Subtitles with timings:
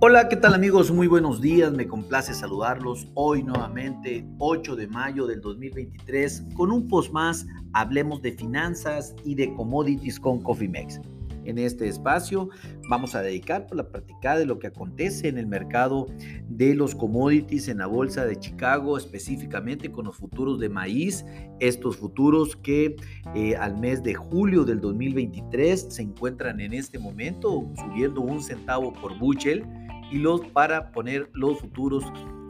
[0.00, 0.92] Hola, ¿qué tal amigos?
[0.92, 6.86] Muy buenos días, me complace saludarlos hoy nuevamente, 8 de mayo del 2023, con un
[6.86, 11.00] post más, hablemos de finanzas y de commodities con CoffeeMex.
[11.44, 12.50] En este espacio
[12.88, 16.06] vamos a dedicar por la práctica de lo que acontece en el mercado
[16.46, 21.24] de los commodities en la bolsa de Chicago, específicamente con los futuros de maíz,
[21.58, 22.94] estos futuros que
[23.34, 28.92] eh, al mes de julio del 2023 se encuentran en este momento subiendo un centavo
[28.92, 29.64] por buchel
[30.10, 32.04] y los para poner los futuros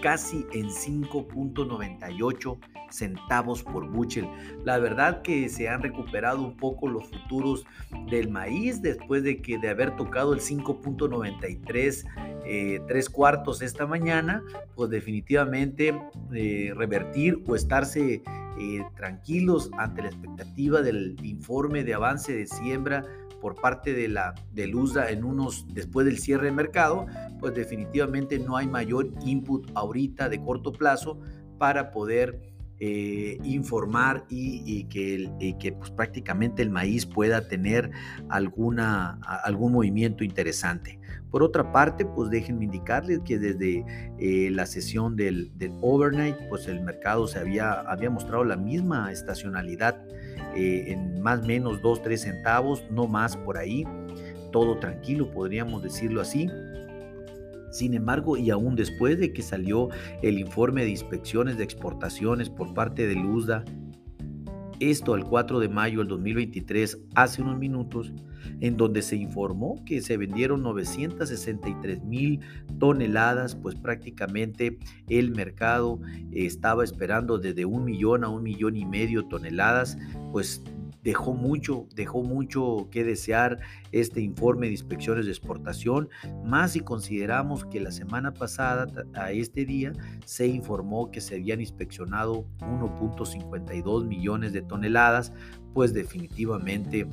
[0.00, 2.58] casi en 5.98
[2.90, 4.28] centavos por buchel.
[4.64, 7.64] La verdad que se han recuperado un poco los futuros
[8.10, 12.04] del maíz después de que de haber tocado el 5.93
[12.44, 14.42] eh, tres cuartos esta mañana,
[14.74, 15.94] pues definitivamente
[16.32, 18.22] eh, revertir o estarse
[18.58, 23.04] eh, tranquilos ante la expectativa del informe de avance de siembra
[23.40, 27.06] por parte de la de USDA en unos después del cierre de mercado,
[27.38, 31.20] pues definitivamente no hay mayor input ahorita de corto plazo
[31.58, 32.50] para poder
[32.82, 37.90] eh, informar y, que, que pues, prácticamente el maíz pueda tener
[38.30, 40.98] alguna, algún movimiento interesante.
[41.30, 43.84] Por otra parte, pues déjenme indicarles que desde
[44.18, 50.02] eh, la sesión del, overnight, pues el mercado se había, había mostrado la misma estacionalidad
[50.56, 53.84] eh, en más menos 2, 3 centavos, no más por ahí,
[54.52, 56.48] todo tranquilo, podríamos decirlo así.
[57.70, 59.88] Sin embargo, y aún después de que salió
[60.22, 63.64] el informe de inspecciones de exportaciones por parte de Luzda,
[64.80, 68.12] esto al 4 de mayo del 2023, hace unos minutos,
[68.60, 72.40] en donde se informó que se vendieron 963 mil
[72.78, 76.00] toneladas, pues prácticamente el mercado
[76.32, 79.98] estaba esperando desde un millón a un millón y medio toneladas,
[80.32, 80.62] pues
[81.02, 83.58] dejó mucho, dejó mucho que desear
[83.92, 86.08] este informe de inspecciones de exportación,
[86.44, 89.92] más si consideramos que la semana pasada a este día
[90.24, 95.32] se informó que se habían inspeccionado 1.52 millones de toneladas,
[95.74, 97.06] pues definitivamente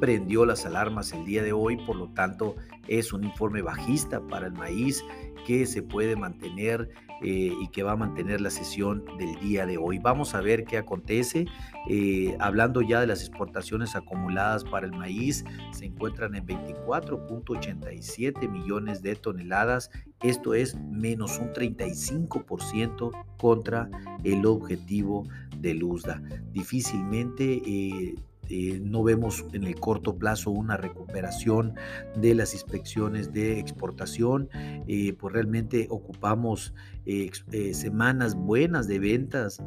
[0.00, 2.56] prendió las alarmas el día de hoy, por lo tanto
[2.88, 5.04] es un informe bajista para el maíz
[5.46, 6.90] que se puede mantener
[7.22, 9.98] eh, y que va a mantener la sesión del día de hoy.
[9.98, 11.44] Vamos a ver qué acontece.
[11.88, 19.02] Eh, hablando ya de las exportaciones acumuladas para el maíz, se encuentran en 24.87 millones
[19.02, 19.90] de toneladas.
[20.22, 23.90] Esto es menos un 35% contra
[24.24, 25.28] el objetivo
[25.58, 26.22] de Luzda.
[26.52, 28.14] Difícilmente eh,
[28.50, 31.74] eh, no vemos en el corto plazo una recuperación
[32.16, 36.74] de las inspecciones de exportación, eh, pues realmente ocupamos
[37.06, 37.30] eh,
[37.72, 39.62] semanas buenas de ventas.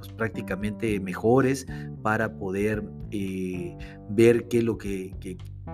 [0.00, 1.66] Pues prácticamente mejores
[2.02, 2.82] para poder
[4.08, 5.14] ver qué lo que,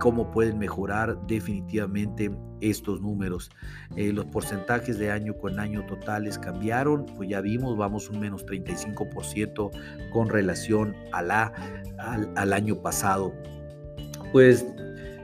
[0.01, 3.51] cómo pueden mejorar definitivamente estos números.
[3.97, 8.45] Eh, los porcentajes de año con año totales cambiaron, pues ya vimos, vamos un menos
[8.47, 9.71] 35%
[10.11, 11.53] con relación a la,
[11.99, 13.33] al, año pasado.
[14.33, 14.67] Pues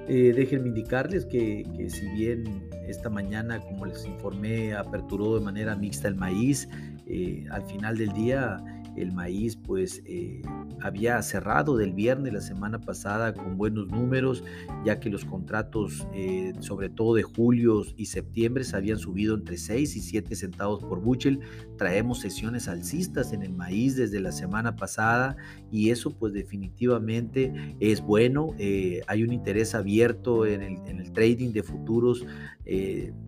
[0.08, 6.08] eh, déjenme indicarles que, si bien esta mañana, como les informé, aperturó de manera mixta
[6.08, 6.68] el maíz,
[7.06, 8.62] eh, al final del día
[8.96, 10.42] el maíz pues eh,
[10.80, 14.44] había cerrado del viernes la semana pasada con buenos números,
[14.84, 19.56] ya que los contratos eh, sobre todo de julio y septiembre se habían subido entre
[19.56, 21.40] 6 y 7 centavos por buchel.
[21.78, 25.36] Traemos sesiones alcistas en el maíz desde la semana pasada
[25.70, 28.54] y eso pues definitivamente es bueno.
[28.58, 32.24] Eh, hay un interés abierto en el, trading de futuros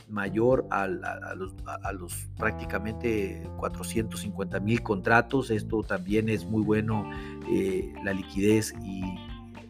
[0.08, 7.10] mayor a los prácticamente 450 mil contratos esto también es muy bueno,
[7.50, 9.02] eh, la liquidez y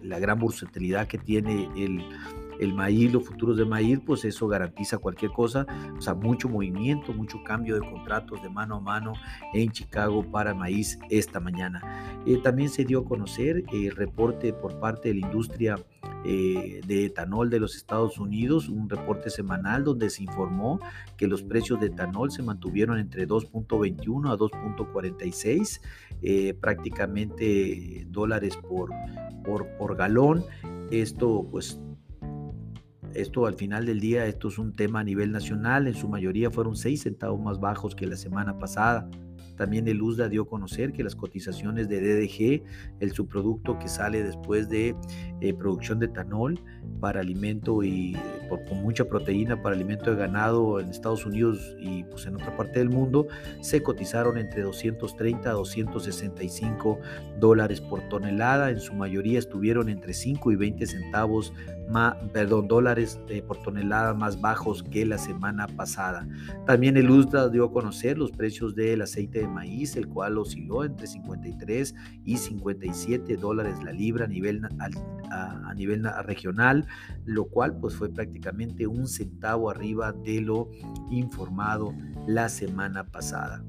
[0.02, 2.02] la gran bursatilidad que tiene el,
[2.58, 5.66] el maíz, los futuros de maíz, pues eso garantiza cualquier cosa,
[5.96, 9.12] o sea, mucho movimiento, mucho cambio de contratos de mano a mano
[9.52, 11.80] en Chicago para maíz esta mañana.
[12.26, 15.76] Eh, también se dio a conocer el reporte por parte de la industria
[16.26, 20.80] eh, de etanol de los Estados Unidos, un reporte semanal donde se informó
[21.18, 25.82] que los precios de etanol se mantuvieron entre 2.21 a 2.46,
[26.22, 28.90] eh, prácticamente dólares por,
[29.44, 30.44] por, por galón.
[30.90, 31.78] Esto pues
[33.14, 36.50] esto al final del día, esto es un tema a nivel nacional, en su mayoría
[36.50, 39.08] fueron 6 centavos más bajos que la semana pasada.
[39.56, 42.62] También el USDA dio a conocer que las cotizaciones de DDG,
[43.00, 44.96] el subproducto que sale después de
[45.40, 46.60] eh, producción de etanol
[47.00, 48.16] para alimento y
[48.68, 52.78] con mucha proteína para alimento de ganado en Estados Unidos y pues, en otra parte
[52.78, 53.26] del mundo,
[53.60, 56.98] se cotizaron entre 230 a 265
[57.38, 58.70] dólares por tonelada.
[58.70, 61.52] En su mayoría estuvieron entre 5 y 20 centavos
[61.88, 66.26] más, perdón, dólares eh, por tonelada más bajos que la semana pasada.
[66.66, 70.84] También el USDA dio a conocer los precios del aceite de maíz, el cual osciló
[70.84, 71.94] entre 53
[72.24, 74.62] y 57 dólares la libra a nivel,
[75.30, 76.86] a, a nivel regional,
[77.24, 80.70] lo cual pues fue prácticamente un centavo arriba de lo
[81.10, 81.94] informado
[82.26, 83.64] la semana pasada.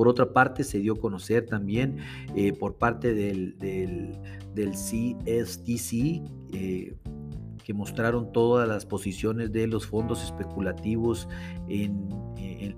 [0.00, 1.98] Por otra parte, se dio a conocer también
[2.34, 4.18] eh, por parte del, del,
[4.54, 6.22] del CSTC
[6.54, 6.96] eh,
[7.72, 11.28] mostraron todas las posiciones de los fondos especulativos
[11.68, 12.08] en,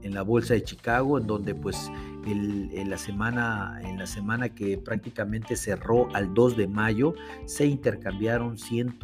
[0.02, 1.90] la bolsa de Chicago, en donde pues
[2.26, 7.14] en, la semana, en la semana que prácticamente cerró al 2 de mayo,
[7.46, 8.98] se intercambiaron 100,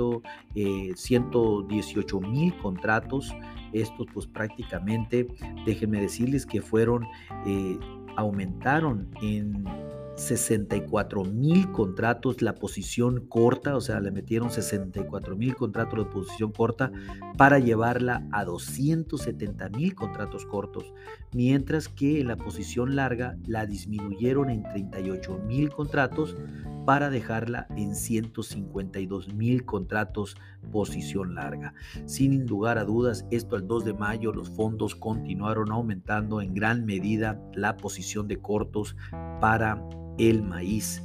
[0.94, 3.34] 118 eh, mil contratos.
[3.72, 5.28] Estos pues prácticamente,
[5.64, 7.06] déjenme decirles que fueron,
[7.46, 7.78] eh,
[8.16, 9.64] aumentaron en
[10.18, 16.52] 64 mil contratos la posición corta, o sea, le metieron 64 mil contratos de posición
[16.52, 16.90] corta
[17.36, 20.92] para llevarla a 270 mil contratos cortos,
[21.32, 26.36] mientras que en la posición larga la disminuyeron en 38 mil contratos
[26.84, 30.36] para dejarla en 152 mil contratos
[30.72, 31.74] posición larga.
[32.06, 36.86] Sin lugar a dudas, esto al 2 de mayo los fondos continuaron aumentando en gran
[36.86, 38.96] medida la posición de cortos
[39.40, 39.84] para
[40.18, 41.02] el maíz.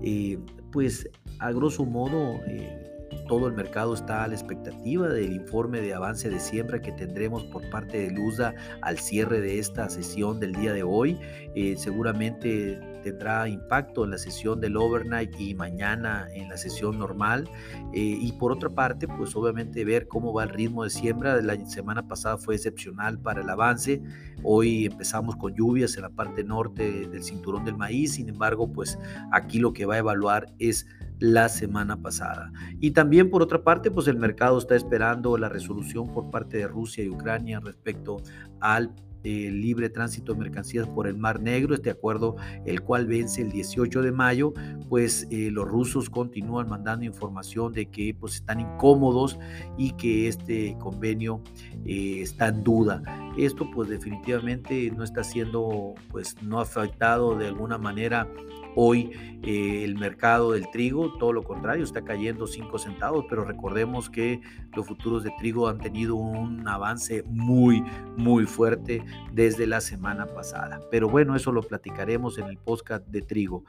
[0.00, 0.38] Eh,
[0.70, 2.91] pues a grosso modo, eh,
[3.28, 7.44] todo el mercado está a la expectativa del informe de avance de siembra que tendremos
[7.44, 11.18] por parte de Lusa al cierre de esta sesión del día de hoy.
[11.54, 17.48] Eh, seguramente tendrá impacto en la sesión del overnight y mañana en la sesión normal.
[17.92, 21.40] y por otra parte, pues obviamente ver cómo va el ritmo de siembra.
[21.42, 24.00] La semana pasada fue excepcional para el avance.
[24.42, 28.98] Hoy empezamos con lluvias en la parte norte del cinturón del maíz, sin embargo, pues
[29.30, 30.86] aquí lo que va a evaluar es
[31.22, 32.52] la semana pasada.
[32.80, 36.66] Y también por otra parte, pues el mercado está esperando la resolución por parte de
[36.66, 38.16] Rusia y Ucrania respecto
[38.60, 38.92] al
[39.22, 42.34] el libre tránsito de mercancías por el Mar Negro, este acuerdo
[42.66, 44.52] el cual vence el 18 de mayo,
[44.88, 49.38] pues eh, los rusos continúan mandando información de que pues están incómodos
[49.78, 51.40] y que este convenio
[51.84, 53.00] eh, está en duda.
[53.38, 58.26] Esto pues definitivamente no está siendo pues no afectado de alguna manera
[58.74, 59.10] Hoy
[59.44, 64.40] eh, el mercado del trigo, todo lo contrario, está cayendo 5 centavos, pero recordemos que
[64.76, 67.82] los futuros de trigo han tenido un avance muy,
[68.16, 70.80] muy fuerte desde la semana pasada.
[70.92, 73.64] Pero bueno, eso lo platicaremos en el podcast de trigo.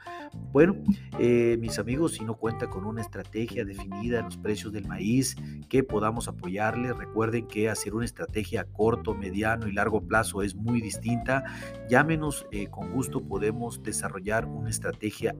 [0.52, 0.76] Bueno,
[1.18, 5.34] eh, mis amigos, si no cuenta con una estrategia definida en los precios del maíz
[5.68, 10.54] que podamos apoyarle, recuerden que hacer una estrategia a corto, mediano y largo plazo es
[10.54, 11.42] muy distinta.
[11.88, 14.70] Llámenos, eh, con gusto podemos desarrollar una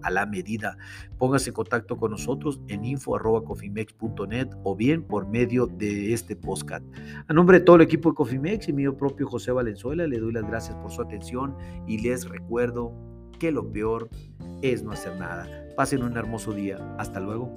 [0.03, 0.77] a la medida.
[1.19, 6.85] Póngase en contacto con nosotros en info.cofimex.net o bien por medio de este podcast.
[7.29, 10.33] A nombre de todo el equipo de Cofimex y mío propio José Valenzuela, le doy
[10.33, 11.57] las gracias por su atención
[11.87, 12.93] y les recuerdo
[13.39, 14.09] que lo peor
[14.63, 15.49] es no hacer nada.
[15.77, 16.77] Pasen un hermoso día.
[16.99, 17.55] Hasta luego.